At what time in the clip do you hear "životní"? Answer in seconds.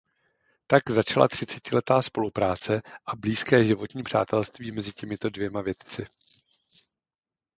3.63-4.03